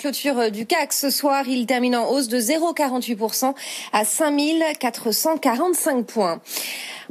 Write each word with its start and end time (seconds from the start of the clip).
Clôture 0.00 0.50
du 0.50 0.64
CAC 0.64 0.94
ce 0.94 1.10
soir, 1.10 1.46
il 1.46 1.66
termine 1.66 1.94
en 1.94 2.08
hausse 2.08 2.28
de 2.28 2.38
0,48% 2.38 3.52
à 3.92 4.06
5445 4.06 6.06
points. 6.06 6.40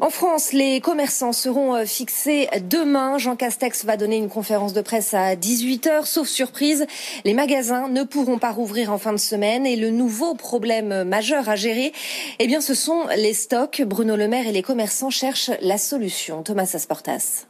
En 0.02 0.09
France, 0.09 0.54
les 0.54 0.82
commerçants 0.82 1.32
seront 1.32 1.75
euh, 1.75 1.86
fixés 1.86 2.50
demain. 2.68 3.20
Jean 3.20 3.36
Castex 3.36 3.86
va 3.86 3.96
donner 3.96 4.18
une 4.18 4.28
conférence 4.28 4.73
de 4.73 4.82
presse 4.82 5.14
à 5.14 5.36
18h. 5.36 6.05
Sauf 6.05 6.28
surprise, 6.28 6.88
les 7.25 7.36
magasins 7.36 7.89
ne 7.89 8.02
pourront 8.02 8.39
pas 8.39 8.50
rouvrir 8.50 8.92
en 8.92 8.97
fin 8.97 9.14
de 9.14 9.18
semaine. 9.18 9.68
Et 9.68 9.75
le 9.75 9.92
nouveau 9.92 10.33
problème 10.33 11.04
majeur 11.04 11.47
à 11.47 11.56
gérer, 11.56 11.93
eh 12.39 12.47
bien, 12.47 12.60
ce 12.60 12.74
sont 12.74 13.06
les 13.15 13.36
stocks. 13.36 13.83
Bruno 13.86 14.15
Le 14.15 14.28
Maire 14.28 14.47
et 14.47 14.51
les 14.51 14.64
commerçants 14.64 15.11
cherchent 15.11 15.51
la 15.61 15.78
solution. 15.78 16.42
Thomas 16.42 16.71
Asportas. 16.74 17.49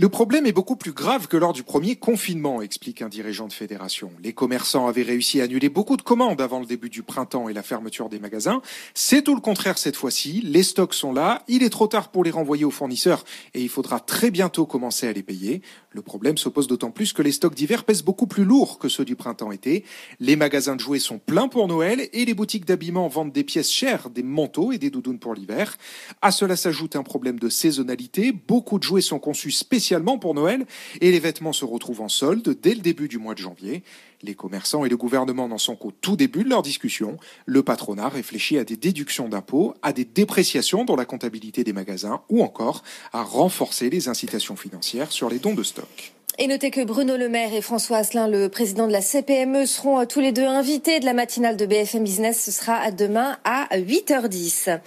Le 0.00 0.08
problème 0.08 0.46
est 0.46 0.52
beaucoup 0.52 0.76
plus 0.76 0.92
grave 0.92 1.28
que 1.28 1.36
lors 1.36 1.52
du 1.52 1.62
premier 1.62 1.94
confinement, 1.94 2.62
explique 2.62 3.02
un 3.02 3.10
dirigeant 3.10 3.48
de 3.48 3.52
fédération. 3.52 4.10
Les 4.24 4.32
commerçants 4.32 4.86
avaient 4.86 5.02
réussi 5.02 5.42
à 5.42 5.44
annuler 5.44 5.68
beaucoup 5.68 5.98
de 5.98 6.02
commandes 6.02 6.40
avant 6.40 6.58
le 6.58 6.64
début 6.64 6.88
du 6.88 7.02
printemps 7.02 7.50
et 7.50 7.52
la 7.52 7.62
fermeture 7.62 8.08
des 8.08 8.18
magasins. 8.18 8.62
C'est 8.94 9.20
tout 9.20 9.34
le 9.34 9.42
contraire 9.42 9.76
cette 9.76 9.96
fois-ci. 9.96 10.40
Les 10.42 10.62
stocks 10.62 10.94
sont 10.94 11.12
là, 11.12 11.42
il 11.48 11.62
est 11.62 11.68
trop 11.68 11.86
tard 11.86 12.08
pour 12.08 12.24
les 12.24 12.30
renvoyer 12.30 12.64
aux 12.64 12.70
fournisseurs 12.70 13.26
et 13.52 13.60
il 13.60 13.68
faudra 13.68 14.00
très 14.00 14.30
bientôt 14.30 14.64
commencer 14.64 15.06
à 15.06 15.12
les 15.12 15.22
payer. 15.22 15.60
Le 15.90 16.00
problème 16.00 16.38
s'oppose 16.38 16.66
d'autant 16.66 16.92
plus 16.92 17.12
que 17.12 17.20
les 17.20 17.32
stocks 17.32 17.54
d'hiver 17.54 17.84
pèsent 17.84 18.04
beaucoup 18.04 18.26
plus 18.26 18.44
lourd 18.44 18.78
que 18.78 18.88
ceux 18.88 19.04
du 19.04 19.16
printemps-été. 19.16 19.84
Les 20.18 20.34
magasins 20.36 20.76
de 20.76 20.80
jouets 20.80 20.98
sont 20.98 21.18
pleins 21.18 21.48
pour 21.48 21.68
Noël 21.68 22.08
et 22.14 22.24
les 22.24 22.32
boutiques 22.32 22.64
d'habillement 22.64 23.08
vendent 23.08 23.32
des 23.32 23.44
pièces 23.44 23.70
chères, 23.70 24.08
des 24.08 24.22
manteaux 24.22 24.72
et 24.72 24.78
des 24.78 24.88
doudounes 24.88 25.18
pour 25.18 25.34
l'hiver. 25.34 25.76
À 26.22 26.30
cela 26.30 26.56
s'ajoute 26.56 26.96
un 26.96 27.02
problème 27.02 27.38
de 27.38 27.50
saisonnalité. 27.50 28.32
Beaucoup 28.32 28.78
de 28.78 28.84
jouets 28.84 29.02
sont 29.02 29.18
conçus 29.18 29.50
spécialement 29.50 29.89
pour 30.20 30.34
Noël 30.34 30.66
et 31.00 31.10
les 31.10 31.18
vêtements 31.18 31.52
se 31.52 31.64
retrouvent 31.64 32.02
en 32.02 32.08
solde 32.08 32.56
dès 32.60 32.74
le 32.74 32.80
début 32.80 33.08
du 33.08 33.18
mois 33.18 33.34
de 33.34 33.40
janvier. 33.40 33.82
Les 34.22 34.34
commerçants 34.34 34.84
et 34.84 34.88
le 34.88 34.96
gouvernement 34.96 35.48
n'en 35.48 35.58
sont 35.58 35.76
qu'au 35.76 35.90
tout 35.90 36.16
début 36.16 36.44
de 36.44 36.48
leur 36.48 36.62
discussion. 36.62 37.16
Le 37.46 37.62
patronat 37.62 38.08
réfléchit 38.08 38.58
à 38.58 38.64
des 38.64 38.76
déductions 38.76 39.28
d'impôts, 39.28 39.74
à 39.82 39.92
des 39.92 40.04
dépréciations 40.04 40.84
dans 40.84 40.96
la 40.96 41.04
comptabilité 41.04 41.64
des 41.64 41.72
magasins 41.72 42.20
ou 42.28 42.42
encore 42.42 42.82
à 43.12 43.22
renforcer 43.22 43.90
les 43.90 44.08
incitations 44.08 44.56
financières 44.56 45.12
sur 45.12 45.30
les 45.30 45.38
dons 45.38 45.54
de 45.54 45.62
stock. 45.62 46.12
Et 46.42 46.46
notez 46.46 46.70
que 46.70 46.80
Bruno 46.80 47.18
Le 47.18 47.28
Maire 47.28 47.52
et 47.52 47.60
François 47.60 47.98
Asselin, 47.98 48.26
le 48.26 48.48
président 48.48 48.86
de 48.86 48.92
la 48.92 49.02
CPME, 49.02 49.66
seront 49.66 50.00
euh, 50.00 50.06
tous 50.06 50.20
les 50.20 50.32
deux 50.32 50.46
invités 50.46 50.98
de 50.98 51.04
la 51.04 51.12
matinale 51.12 51.58
de 51.58 51.66
BFM 51.66 52.02
Business. 52.02 52.42
Ce 52.42 52.50
sera 52.50 52.90
demain 52.92 53.36
à 53.44 53.68
8h10. 53.76 54.80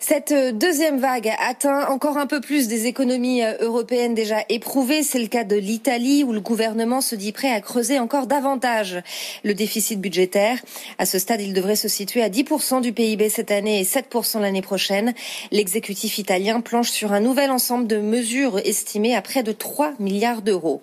Cette 0.00 0.32
euh, 0.32 0.52
deuxième 0.52 0.98
vague 0.98 1.32
atteint 1.40 1.86
encore 1.88 2.18
un 2.18 2.26
peu 2.26 2.42
plus 2.42 2.68
des 2.68 2.84
économies 2.84 3.42
euh, 3.42 3.54
européennes 3.60 4.14
déjà 4.14 4.44
éprouvées. 4.50 5.02
C'est 5.02 5.18
le 5.18 5.28
cas 5.28 5.44
de 5.44 5.56
l'Italie 5.56 6.24
où 6.24 6.32
le 6.34 6.42
gouvernement 6.42 7.00
se 7.00 7.14
dit 7.14 7.32
prêt 7.32 7.52
à 7.52 7.62
creuser 7.62 7.98
encore 7.98 8.26
davantage 8.26 9.02
le 9.44 9.54
déficit 9.54 9.98
budgétaire. 9.98 10.58
À 10.98 11.06
ce 11.06 11.18
stade, 11.18 11.40
il 11.40 11.54
devrait 11.54 11.76
se 11.76 11.88
situer 11.88 12.22
à 12.22 12.28
10% 12.28 12.82
du 12.82 12.92
PIB 12.92 13.30
cette 13.30 13.50
année 13.50 13.80
et 13.80 13.84
7% 13.84 14.42
l'année 14.42 14.60
prochaine. 14.60 15.14
L'exécutif 15.52 16.18
italien 16.18 16.60
planche 16.60 16.90
sur 16.90 17.14
un 17.14 17.20
nouvel 17.20 17.50
ensemble 17.50 17.86
de 17.86 17.96
mesures 17.96 18.58
estimées 18.58 19.16
à 19.16 19.22
près 19.22 19.42
de 19.42 19.52
3 19.52 19.94
milliards 20.00 20.42
d'euros. 20.42 20.82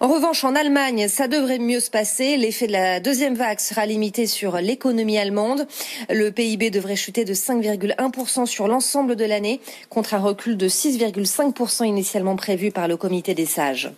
En 0.00 0.08
revanche, 0.08 0.44
en 0.44 0.54
Allemagne, 0.54 1.08
ça 1.08 1.28
devrait 1.28 1.58
mieux 1.58 1.80
se 1.80 1.90
passer. 1.90 2.36
L'effet 2.36 2.66
de 2.66 2.72
la 2.72 3.00
deuxième 3.00 3.34
vague 3.34 3.60
sera 3.60 3.86
limité 3.86 4.26
sur 4.26 4.56
l'économie 4.56 5.18
allemande. 5.18 5.66
Le 6.10 6.30
PIB 6.30 6.70
devrait 6.70 6.96
chuter 6.96 7.24
de 7.24 7.34
5,1% 7.34 8.46
sur 8.46 8.68
l'ensemble 8.68 9.16
de 9.16 9.24
l'année, 9.24 9.60
contre 9.88 10.14
un 10.14 10.18
recul 10.18 10.56
de 10.56 10.68
6,5% 10.68 11.86
initialement 11.86 12.36
prévu 12.36 12.70
par 12.70 12.88
le 12.88 12.96
comité 12.96 13.34
des 13.34 13.46
sages. 13.46 13.90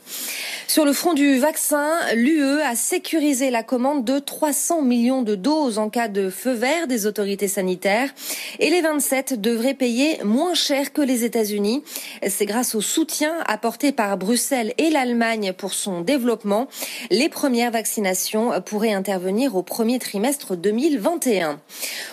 Sur 0.68 0.84
le 0.84 0.92
front 0.92 1.14
du 1.14 1.38
vaccin, 1.38 1.90
l'UE 2.14 2.60
a 2.60 2.74
sécurisé 2.74 3.50
la 3.50 3.62
commande 3.62 4.04
de 4.04 4.18
300 4.18 4.82
millions 4.82 5.22
de 5.22 5.34
doses 5.34 5.78
en 5.78 5.90
cas 5.90 6.08
de 6.08 6.28
feu 6.28 6.52
vert 6.52 6.86
des 6.88 7.06
autorités 7.06 7.48
sanitaires 7.48 8.10
et 8.58 8.68
les 8.70 8.80
27 8.80 9.40
devraient 9.40 9.74
payer 9.74 10.22
moins 10.24 10.54
cher 10.54 10.92
que 10.92 11.00
les 11.02 11.24
États-Unis. 11.24 11.82
C'est 12.26 12.46
grâce 12.46 12.74
au 12.74 12.80
soutien 12.80 13.34
apporté 13.46 13.92
par 13.92 14.16
Bruxelles 14.18 14.74
et 14.78 14.90
l'Allemagne 14.90 15.45
pour 15.52 15.74
son 15.74 16.00
développement. 16.00 16.68
Les 17.10 17.28
premières 17.28 17.70
vaccinations 17.70 18.60
pourraient 18.62 18.92
intervenir 18.92 19.56
au 19.56 19.62
premier 19.62 19.98
trimestre 19.98 20.56
2021. 20.56 21.60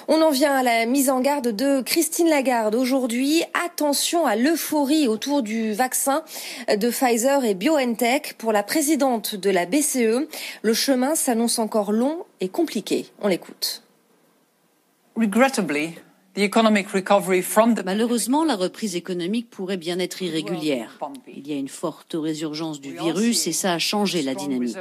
On 0.07 0.21
en 0.21 0.31
vient 0.31 0.55
à 0.55 0.63
la 0.63 0.85
mise 0.85 1.09
en 1.09 1.21
garde 1.21 1.49
de 1.49 1.81
Christine 1.81 2.29
Lagarde. 2.29 2.75
Aujourd'hui, 2.75 3.43
attention 3.65 4.25
à 4.25 4.35
l'euphorie 4.35 5.07
autour 5.07 5.43
du 5.43 5.73
vaccin 5.73 6.23
de 6.69 6.89
Pfizer 6.89 7.43
et 7.45 7.53
BioNTech. 7.53 8.35
Pour 8.37 8.51
la 8.51 8.63
présidente 8.63 9.35
de 9.35 9.49
la 9.49 9.65
BCE, 9.65 10.27
le 10.61 10.73
chemin 10.73 11.15
s'annonce 11.15 11.59
encore 11.59 11.91
long 11.91 12.25
et 12.41 12.49
compliqué. 12.49 13.07
On 13.21 13.27
l'écoute. 13.27 13.83
Regrettably, 15.15 15.95
Malheureusement, 17.85 18.43
la 18.43 18.55
reprise 18.55 18.95
économique 18.95 19.49
pourrait 19.49 19.77
bien 19.77 19.99
être 19.99 20.21
irrégulière. 20.21 20.99
Il 21.27 21.47
y 21.47 21.53
a 21.53 21.57
une 21.57 21.67
forte 21.67 22.15
résurgence 22.17 22.81
du 22.81 22.95
virus 22.95 23.45
et 23.47 23.51
ça 23.51 23.73
a 23.73 23.79
changé 23.79 24.23
la 24.23 24.33
dynamique. 24.33 24.77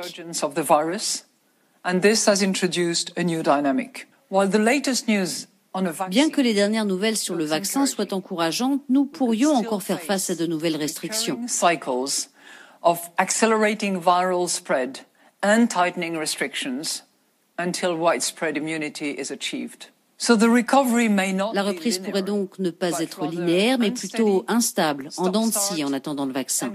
Bien 6.09 6.31
que 6.31 6.41
les 6.41 6.55
dernières 6.55 6.85
nouvelles 6.85 7.17
sur 7.17 7.35
le 7.35 7.45
vaccin 7.45 7.87
soient 7.87 8.15
encourageantes, 8.15 8.83
nous 8.89 9.05
pourrions 9.05 9.53
encore 9.53 9.83
faire 9.83 10.01
face 10.01 10.31
à 10.31 10.35
de 10.35 10.47
nouvelles 10.47 10.77
restrictions. 10.77 11.41
until 17.59 17.95
widespread 17.95 18.57
immunity 18.57 19.11
is 19.11 19.31
achieved. 19.31 19.92
La 21.53 21.65
reprise 21.65 21.99
pourrait 21.99 22.23
donc 22.23 22.59
ne 22.61 22.71
pas 22.71 23.01
être 23.01 23.27
linéaire, 23.27 23.79
mais 23.79 23.91
plutôt 23.91 24.45
instable, 24.47 25.09
en 25.17 25.29
dents 25.31 25.49
de 25.49 25.53
scie 25.53 25.83
en 25.85 25.93
attendant 25.93 26.27
le 26.27 26.33
vaccin. 26.33 26.71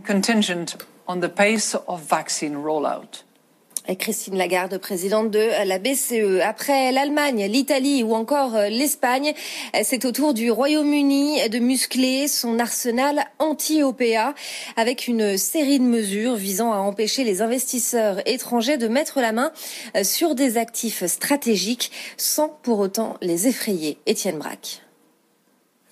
Christine 3.95 4.37
Lagarde, 4.37 4.77
présidente 4.77 5.31
de 5.31 5.65
la 5.65 5.79
BCE. 5.79 6.41
Après 6.43 6.91
l'Allemagne, 6.91 7.45
l'Italie 7.45 8.03
ou 8.03 8.13
encore 8.13 8.55
euh, 8.55 8.67
l'Espagne, 8.67 9.33
euh, 9.75 9.79
c'est 9.83 10.05
au 10.05 10.11
tour 10.11 10.33
du 10.33 10.51
Royaume-Uni 10.51 11.49
de 11.49 11.59
muscler 11.59 12.27
son 12.27 12.59
arsenal 12.59 13.25
anti-OPA 13.39 14.33
avec 14.75 15.07
une 15.07 15.37
série 15.37 15.79
de 15.79 15.85
mesures 15.85 16.35
visant 16.35 16.73
à 16.73 16.77
empêcher 16.77 17.23
les 17.23 17.41
investisseurs 17.41 18.21
étrangers 18.27 18.77
de 18.77 18.87
mettre 18.87 19.21
la 19.21 19.31
main 19.31 19.51
euh, 19.95 20.03
sur 20.03 20.35
des 20.35 20.57
actifs 20.57 21.05
stratégiques 21.05 21.91
sans 22.17 22.49
pour 22.49 22.79
autant 22.79 23.15
les 23.21 23.47
effrayer. 23.47 23.97
Étienne 24.05 24.37
Braque. 24.37 24.86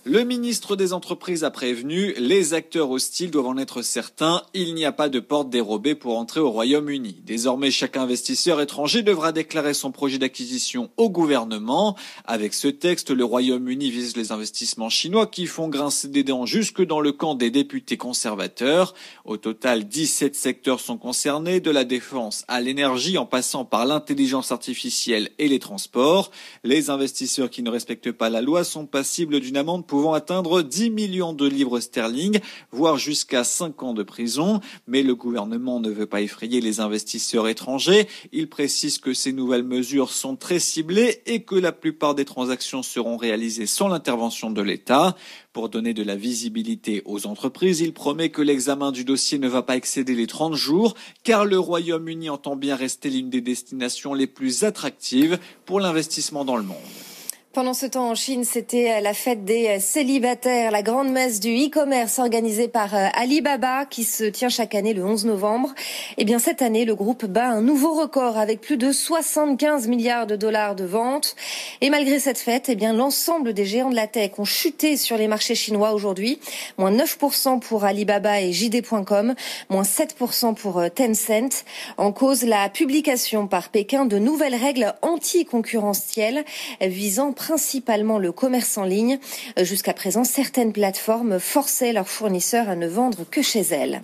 Le 0.08 0.24
ministre 0.24 0.76
des 0.76 0.94
Entreprises 0.94 1.44
a 1.44 1.50
prévenu, 1.50 2.14
les 2.20 2.54
acteurs 2.54 2.92
hostiles 2.92 3.32
doivent 3.32 3.48
en 3.48 3.58
être 3.58 3.82
certains, 3.82 4.44
il 4.54 4.76
n'y 4.76 4.86
a 4.86 4.92
pas 4.92 5.10
de 5.10 5.20
porte 5.20 5.50
dérobée 5.50 5.96
pour 5.96 6.20
entrer 6.20 6.40
au 6.40 6.52
Royaume-Uni. 6.52 7.24
Désormais, 7.24 7.72
chaque 7.72 7.98
investisseur 7.98 8.62
étranger 8.62 9.02
devra 9.02 9.32
déclarer 9.32 9.74
son 9.74 9.92
projet 9.92 10.20
d'acquisition 10.20 10.92
au 10.98 11.10
gouvernement. 11.10 11.98
Avec 12.26 12.54
ce 12.54 12.68
texte, 12.68 13.10
le 13.10 13.26
Royaume-Uni 13.26 13.90
vise 13.90 14.16
les 14.16 14.32
investissements 14.32 14.92
chinois 14.92 15.26
qui 15.26 15.48
font 15.48 15.70
grincer 15.70 16.10
des 16.10 16.24
dents 16.24 16.46
jusque 16.46 16.86
dans 16.86 17.00
le 17.00 17.12
camp 17.12 17.34
des 17.34 17.50
députés 17.50 17.98
conservateurs. 17.98 18.94
Au 19.24 19.38
total, 19.38 19.88
17 19.88 20.36
secteurs 20.36 20.82
sont 20.82 21.00
concernés, 21.00 21.62
de 21.62 21.72
la 21.72 21.84
défense 21.84 22.46
à 22.48 22.62
l'énergie 22.62 23.18
en 23.18 23.26
passant 23.26 23.66
par 23.66 23.88
l'intelligence 23.88 24.52
artificielle 24.52 25.32
et 25.40 25.48
les 25.48 25.58
transports. 25.58 26.30
Les 26.64 26.92
investisseurs 26.92 27.50
qui 27.50 27.64
ne 27.64 27.72
respectent 27.72 28.12
pas 28.12 28.30
la 28.30 28.44
loi 28.44 28.64
sont 28.64 28.86
passibles 28.86 29.40
d'une 29.40 29.58
amende 29.58 29.88
pour 29.88 29.95
pouvant 29.96 30.14
atteindre 30.14 30.62
10 30.62 30.90
millions 30.90 31.32
de 31.32 31.48
livres 31.48 31.80
sterling, 31.80 32.42
voire 32.74 32.98
jusqu'à 32.98 33.46
5 33.46 33.82
ans 33.82 33.94
de 33.94 34.04
prison. 34.04 34.60
Mais 34.88 35.04
le 35.04 35.16
gouvernement 35.16 35.80
ne 35.80 35.90
veut 35.90 36.06
pas 36.06 36.20
effrayer 36.20 36.60
les 36.60 36.82
investisseurs 36.82 37.48
étrangers. 37.48 38.10
Il 38.34 38.50
précise 38.50 38.98
que 38.98 39.14
ces 39.14 39.32
nouvelles 39.32 39.64
mesures 39.64 40.12
sont 40.12 40.36
très 40.36 40.60
ciblées 40.60 41.22
et 41.26 41.44
que 41.44 41.56
la 41.56 41.72
plupart 41.72 42.14
des 42.14 42.26
transactions 42.26 42.84
seront 42.84 43.16
réalisées 43.16 43.68
sans 43.68 43.88
l'intervention 43.88 44.52
de 44.52 44.62
l'État. 44.62 45.16
Pour 45.54 45.70
donner 45.70 45.94
de 45.94 46.04
la 46.04 46.18
visibilité 46.18 47.02
aux 47.06 47.26
entreprises, 47.26 47.80
il 47.80 47.94
promet 47.94 48.28
que 48.28 48.42
l'examen 48.42 48.92
du 48.92 49.06
dossier 49.06 49.40
ne 49.40 49.48
va 49.48 49.62
pas 49.62 49.78
excéder 49.78 50.14
les 50.14 50.28
30 50.28 50.56
jours, 50.56 50.96
car 51.24 51.46
le 51.46 51.58
Royaume-Uni 51.58 52.30
entend 52.30 52.58
bien 52.58 52.76
rester 52.76 53.10
l'une 53.10 53.30
des 53.30 53.40
destinations 53.40 54.14
les 54.14 54.28
plus 54.28 54.66
attractives 54.66 55.40
pour 55.66 55.80
l'investissement 55.80 56.44
dans 56.44 56.58
le 56.58 56.64
monde. 56.64 57.15
Pendant 57.56 57.74
ce 57.74 57.86
temps 57.86 58.10
en 58.10 58.16
Chine, 58.16 58.44
c'était 58.44 59.00
la 59.00 59.14
fête 59.14 59.46
des 59.46 59.80
célibataires, 59.80 60.72
la 60.72 60.82
grande 60.82 61.10
messe 61.10 61.40
du 61.40 61.56
e-commerce 61.56 62.20
organisée 62.20 62.68
par 62.68 62.94
euh, 62.94 63.08
Alibaba 63.14 63.86
qui 63.86 64.04
se 64.04 64.26
tient 64.26 64.50
chaque 64.50 64.76
année 64.76 64.94
le 64.94 65.06
11 65.06 65.24
novembre. 65.24 65.74
Et 66.18 66.24
eh 66.24 66.26
bien 66.26 66.38
cette 66.38 66.62
année, 66.62 66.84
le 66.84 66.96
groupe 66.96 67.24
bat 67.24 67.48
un 67.48 67.62
nouveau 67.62 67.94
record 67.94 68.38
avec 68.38 68.60
plus 68.60 68.76
de 68.76 68.92
75 68.92 69.88
milliards 69.88 70.28
de 70.28 70.36
dollars 70.36 70.76
de 70.76 70.84
ventes. 70.84 71.38
Et 71.80 71.90
malgré 71.90 72.20
cette 72.20 72.40
fête, 72.40 72.68
eh 72.68 72.76
bien 72.76 72.92
l'ensemble 72.92 73.54
des 73.54 73.64
géants 73.64 73.90
de 73.90 73.96
la 73.96 74.08
tech 74.08 74.32
ont 74.38 74.44
chuté 74.44 74.98
sur 74.98 75.16
les 75.16 75.30
marchés 75.30 75.56
chinois 75.56 75.94
aujourd'hui. 75.94 76.42
Moins 76.78 76.92
9% 76.92 77.62
pour 77.62 77.86
Alibaba 77.86 78.42
et 78.42 78.52
JD.com, 78.52 79.34
moins 79.70 79.84
7% 79.84 80.56
pour 80.56 80.80
euh, 80.80 80.90
Tencent. 80.90 81.64
En 81.96 82.12
cause, 82.12 82.44
la 82.44 82.68
publication 82.68 83.48
par 83.48 83.70
Pékin 83.70 84.04
de 84.04 84.20
nouvelles 84.20 84.56
règles 84.56 84.94
anticoncurrentielles 85.02 86.44
visant 86.82 87.32
principalement 87.46 88.18
le 88.18 88.32
commerce 88.32 88.76
en 88.76 88.86
ligne. 88.86 89.20
Euh, 89.60 89.64
jusqu'à 89.64 89.94
présent, 89.94 90.24
certaines 90.24 90.74
plateformes 90.74 91.40
forçaient 91.40 91.94
leurs 91.94 92.10
fournisseurs 92.10 92.70
à 92.70 92.76
ne 92.76 92.88
vendre 92.88 93.24
que 93.30 93.44
chez 93.44 93.62
elles. 93.62 94.02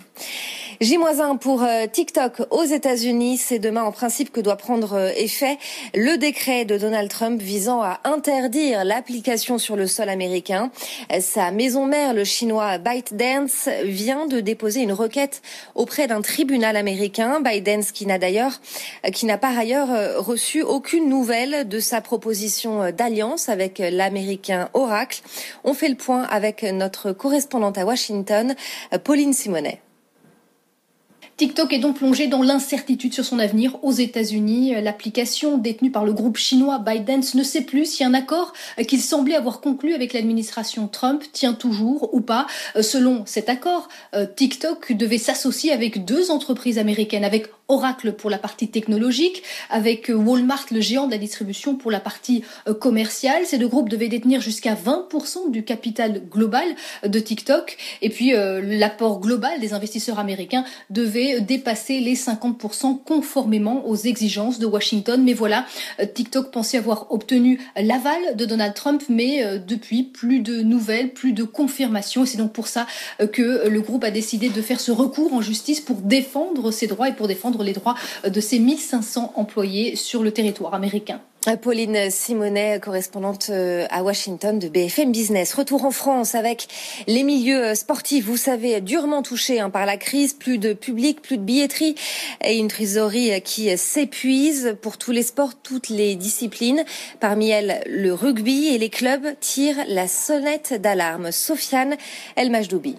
J-1 0.80 1.38
pour 1.38 1.62
euh, 1.62 1.86
TikTok 1.86 2.42
aux 2.50 2.64
États-Unis. 2.64 3.36
C'est 3.36 3.58
demain 3.58 3.82
en 3.82 3.92
principe 3.92 4.32
que 4.32 4.40
doit 4.40 4.56
prendre 4.56 4.94
euh, 4.94 5.10
effet 5.16 5.58
le 5.94 6.16
décret 6.16 6.64
de 6.64 6.78
Donald 6.78 7.10
Trump 7.10 7.40
visant 7.40 7.82
à 7.82 8.00
interdire 8.04 8.84
l'application 8.84 9.58
sur 9.58 9.76
le 9.76 9.86
sol 9.86 10.08
américain. 10.08 10.70
Sa 11.20 11.50
maison 11.50 11.86
mère, 11.86 12.14
le 12.14 12.24
chinois 12.24 12.78
ByteDance, 12.78 13.68
vient 13.84 14.26
de 14.26 14.40
déposer 14.40 14.80
une 14.80 14.92
requête 14.92 15.42
auprès 15.74 16.06
d'un 16.06 16.22
tribunal 16.22 16.76
américain. 16.76 17.40
ByteDance 17.40 17.92
qui 17.92 18.06
n'a 18.06 18.18
d'ailleurs, 18.18 18.60
qui 19.12 19.26
n'a 19.26 19.38
par 19.38 19.56
ailleurs 19.56 20.24
reçu 20.24 20.62
aucune 20.62 21.08
nouvelle 21.08 21.68
de 21.68 21.80
sa 21.80 22.00
proposition 22.00 22.90
d'alliance 22.90 23.48
avec 23.48 23.78
l'américain 23.78 24.68
Oracle. 24.74 25.22
On 25.64 25.74
fait 25.74 25.88
le 25.88 25.96
point 25.96 26.22
avec 26.22 26.62
notre 26.62 27.12
correspondante 27.12 27.78
à 27.78 27.84
Washington, 27.84 28.54
Pauline 29.04 29.32
Simonet. 29.32 29.80
TikTok 31.42 31.72
est 31.72 31.80
donc 31.80 31.96
plongé 31.96 32.28
dans 32.28 32.40
l'incertitude 32.40 33.12
sur 33.12 33.24
son 33.24 33.40
avenir 33.40 33.76
aux 33.82 33.90
États-Unis. 33.90 34.80
L'application 34.80 35.58
détenue 35.58 35.90
par 35.90 36.04
le 36.04 36.12
groupe 36.12 36.36
chinois 36.36 36.78
ByteDance 36.78 37.34
ne 37.34 37.42
sait 37.42 37.62
plus 37.62 37.84
si 37.84 38.04
un 38.04 38.14
accord 38.14 38.52
qu'il 38.86 39.00
semblait 39.00 39.34
avoir 39.34 39.60
conclu 39.60 39.92
avec 39.92 40.12
l'administration 40.12 40.86
Trump 40.86 41.24
tient 41.32 41.52
toujours 41.52 42.14
ou 42.14 42.20
pas. 42.20 42.46
Selon 42.80 43.24
cet 43.26 43.48
accord, 43.48 43.88
euh, 44.14 44.24
TikTok 44.24 44.92
devait 44.92 45.18
s'associer 45.18 45.72
avec 45.72 46.04
deux 46.04 46.30
entreprises 46.30 46.78
américaines, 46.78 47.24
avec 47.24 47.48
Oracle 47.72 48.12
pour 48.12 48.30
la 48.30 48.38
partie 48.38 48.68
technologique, 48.68 49.42
avec 49.70 50.10
euh, 50.10 50.14
Walmart, 50.14 50.66
le 50.70 50.80
géant 50.80 51.06
de 51.06 51.12
la 51.12 51.18
distribution, 51.18 51.76
pour 51.76 51.90
la 51.90 52.00
partie 52.00 52.44
euh, 52.68 52.74
commerciale. 52.74 53.46
Ces 53.46 53.58
deux 53.58 53.68
groupes 53.68 53.88
devaient 53.88 54.08
détenir 54.08 54.40
jusqu'à 54.40 54.74
20% 54.74 55.50
du 55.50 55.64
capital 55.64 56.22
global 56.30 56.66
de 57.06 57.18
TikTok. 57.18 57.76
Et 58.00 58.10
puis 58.10 58.32
l'apport 58.32 59.20
global 59.20 59.60
des 59.60 59.72
investisseurs 59.72 60.18
américains 60.18 60.64
devait 60.90 61.40
dépasser 61.40 62.00
les 62.00 62.14
50% 62.14 63.02
conformément 63.04 63.86
aux 63.86 63.96
exigences 63.96 64.58
de 64.58 64.66
Washington. 64.66 65.22
Mais 65.22 65.32
voilà, 65.32 65.66
euh, 66.00 66.06
TikTok 66.06 66.50
pensait 66.50 66.78
avoir 66.78 67.12
obtenu 67.12 67.60
l'aval 67.76 68.36
de 68.36 68.44
Donald 68.44 68.74
Trump, 68.74 69.02
mais 69.08 69.44
euh, 69.44 69.58
depuis, 69.58 70.02
plus 70.02 70.40
de 70.40 70.62
nouvelles, 70.62 71.12
plus 71.12 71.32
de 71.32 71.44
confirmations. 71.44 72.26
C'est 72.26 72.38
donc 72.38 72.52
pour 72.52 72.68
ça 72.68 72.86
euh, 73.20 73.26
que 73.26 73.68
le 73.68 73.80
groupe 73.80 74.04
a 74.04 74.10
décidé 74.10 74.48
de 74.48 74.62
faire 74.62 74.80
ce 74.80 74.92
recours 74.92 75.32
en 75.34 75.40
justice 75.40 75.80
pour 75.80 75.96
défendre 75.96 76.70
ses 76.70 76.86
droits 76.86 77.08
et 77.08 77.14
pour 77.14 77.28
défendre 77.28 77.61
les 77.62 77.72
droits 77.72 77.94
de 78.26 78.40
ses 78.40 78.58
1500 78.58 79.32
employés 79.36 79.96
sur 79.96 80.22
le 80.22 80.32
territoire 80.32 80.74
américain. 80.74 81.20
Pauline 81.60 82.08
Simonet, 82.08 82.78
correspondante 82.80 83.48
euh, 83.50 83.86
à 83.90 84.04
Washington 84.04 84.60
de 84.60 84.68
BFM 84.68 85.10
Business. 85.10 85.54
Retour 85.54 85.84
en 85.84 85.90
France 85.90 86.36
avec 86.36 86.68
les 87.08 87.24
milieux 87.24 87.64
euh, 87.64 87.74
sportifs, 87.74 88.24
vous 88.24 88.36
savez, 88.36 88.80
durement 88.80 89.22
touchés 89.22 89.58
hein, 89.58 89.68
par 89.68 89.84
la 89.84 89.96
crise, 89.96 90.34
plus 90.34 90.58
de 90.58 90.72
public, 90.72 91.20
plus 91.20 91.38
de 91.38 91.42
billetterie 91.42 91.96
et 92.44 92.56
une 92.56 92.68
trésorerie 92.68 93.32
euh, 93.32 93.40
qui 93.40 93.76
s'épuise 93.76 94.76
pour 94.82 94.98
tous 94.98 95.10
les 95.10 95.24
sports, 95.24 95.54
toutes 95.60 95.88
les 95.88 96.14
disciplines. 96.14 96.84
Parmi 97.18 97.50
elles, 97.50 97.82
le 97.86 98.14
rugby 98.14 98.68
et 98.68 98.78
les 98.78 98.90
clubs 98.90 99.26
tirent 99.40 99.84
la 99.88 100.06
sonnette 100.06 100.80
d'alarme. 100.80 101.32
Sofiane 101.32 101.96
El 102.36 102.50
Majdoubi. 102.50 102.96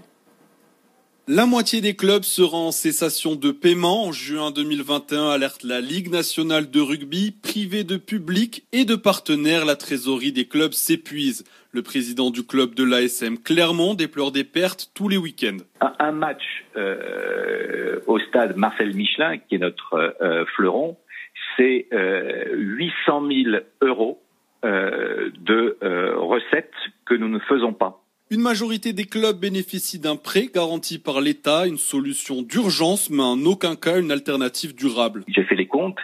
La 1.29 1.45
moitié 1.45 1.79
des 1.79 1.95
clubs 1.95 2.23
sera 2.23 2.57
en 2.57 2.71
cessation 2.71 3.35
de 3.35 3.51
paiement. 3.51 4.07
En 4.07 4.11
juin 4.11 4.51
2021, 4.51 5.29
alerte 5.29 5.63
la 5.63 5.79
Ligue 5.79 6.11
nationale 6.11 6.69
de 6.69 6.81
rugby, 6.81 7.31
privée 7.31 7.85
de 7.85 7.95
public 7.95 8.65
et 8.73 8.83
de 8.83 8.95
partenaires, 8.95 9.63
la 9.63 9.77
trésorerie 9.77 10.33
des 10.33 10.49
clubs 10.49 10.73
s'épuise. 10.73 11.45
Le 11.71 11.81
président 11.81 12.29
du 12.29 12.45
club 12.45 12.75
de 12.75 12.83
l'ASM 12.83 13.37
Clermont 13.37 13.93
déplore 13.93 14.33
des 14.33 14.43
pertes 14.43 14.91
tous 14.93 15.07
les 15.07 15.15
week-ends. 15.15 15.63
Un, 15.79 16.11
match 16.11 16.43
euh, 16.75 18.01
au 18.05 18.19
stade 18.19 18.57
Marcel 18.57 18.93
Michelin, 18.93 19.37
qui 19.37 19.55
est 19.55 19.59
notre 19.59 20.15
euh, 20.21 20.43
fleuron, 20.57 20.97
c'est 21.55 21.87
800 22.51 23.23
euh, 23.23 23.43
000 23.45 23.63
euros 23.81 24.21
de 24.63 25.77
recettes 26.17 26.73
que 27.05 27.13
nous 27.13 27.29
ne 27.29 27.39
faisons 27.39 27.71
pas. 27.71 28.03
Une 28.32 28.32
majorité 28.43 28.93
des 28.93 29.05
clubs 29.05 29.39
bénéficient 29.39 29.99
d'un 29.99 30.15
prêt 30.15 30.47
garanti 30.53 30.99
par 30.99 31.21
l'État, 31.21 31.65
une 31.65 31.77
solution 31.77 32.43
d'urgence, 32.43 33.09
mais 33.09 33.23
en 33.23 33.43
aucun 33.45 33.75
cas 33.75 33.99
une 33.99 34.11
alternative 34.11 34.75
durable. 34.75 35.23
J'ai 35.27 35.43
fait 35.43 35.55
les 35.55 35.67
comptes 35.67 35.97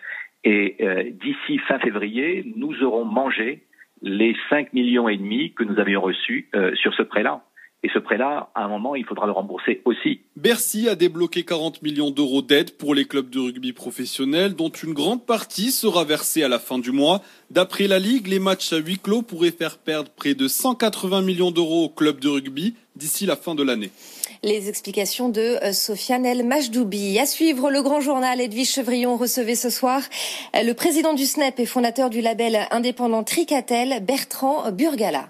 et 0.43 0.77
euh, 0.81 1.03
d'ici 1.21 1.59
fin 1.67 1.77
février, 1.79 2.51
nous 2.55 2.81
aurons 2.83 3.05
mangé 3.05 3.63
les 4.01 4.35
5 4.49 4.73
millions 4.73 5.09
et 5.09 5.17
demi 5.17 5.53
que 5.53 5.63
nous 5.63 5.77
avions 5.77 6.01
reçus 6.01 6.47
euh, 6.55 6.73
sur 6.75 6.93
ce 6.93 7.03
prêt-là. 7.03 7.43
Et 7.81 7.89
ce 7.93 7.99
prêt-là, 7.99 8.49
à 8.55 8.65
un 8.65 8.67
moment, 8.67 8.95
il 8.95 9.05
faudra 9.05 9.25
le 9.25 9.31
rembourser 9.31 9.81
aussi. 9.85 10.19
Bercy 10.35 10.89
a 10.89 10.95
débloqué 10.95 11.43
40 11.43 11.81
millions 11.81 12.11
d'euros 12.11 12.41
d'aide 12.41 12.71
pour 12.71 12.93
les 12.93 13.05
clubs 13.05 13.29
de 13.29 13.39
rugby 13.39 13.71
professionnels, 13.71 14.53
dont 14.53 14.69
une 14.69 14.93
grande 14.93 15.25
partie 15.25 15.71
sera 15.71 16.03
versée 16.03 16.43
à 16.43 16.49
la 16.49 16.59
fin 16.59 16.77
du 16.77 16.91
mois. 16.91 17.21
D'après 17.51 17.87
la 17.87 17.97
Ligue, 17.97 18.27
les 18.27 18.39
matchs 18.39 18.73
à 18.73 18.77
huis 18.77 18.99
clos 19.01 19.21
pourraient 19.21 19.51
faire 19.51 19.77
perdre 19.77 20.11
près 20.11 20.33
de 20.33 20.49
180 20.49 21.21
millions 21.21 21.51
d'euros 21.51 21.85
aux 21.85 21.89
clubs 21.89 22.19
de 22.19 22.27
rugby 22.27 22.75
d'ici 22.97 23.25
la 23.25 23.37
fin 23.37 23.55
de 23.55 23.63
l'année. 23.63 23.91
Les 24.43 24.67
explications 24.67 25.29
de 25.29 25.63
euh, 25.63 25.71
Sofiane 25.71 26.25
El 26.25 26.45
Majdoubi. 26.45 27.17
À 27.17 27.25
suivre 27.25 27.71
le 27.71 27.81
grand 27.81 28.01
journal, 28.01 28.41
Edwige 28.41 28.73
Chevrillon 28.73 29.15
recevait 29.15 29.55
ce 29.55 29.69
soir 29.69 30.01
euh, 30.53 30.63
le 30.63 30.73
président 30.73 31.13
du 31.13 31.25
SNEP 31.25 31.61
et 31.61 31.65
fondateur 31.65 32.09
du 32.09 32.19
label 32.19 32.59
indépendant 32.71 33.23
Tricatel, 33.23 34.03
Bertrand 34.03 34.69
Burgala. 34.73 35.29